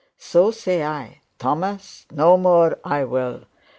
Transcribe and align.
So 0.17 0.49
says 0.49 0.81
I, 0.81 1.21
"Thomas, 1.37 2.07
no 2.11 2.35
more 2.35 2.79
I 2.83 3.03
wull." 3.03 3.41